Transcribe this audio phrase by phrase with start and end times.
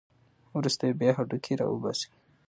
[0.57, 2.09] وروسته یې بیا هډوکي راوباسي.